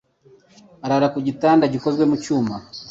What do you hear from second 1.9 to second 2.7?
mu cyuma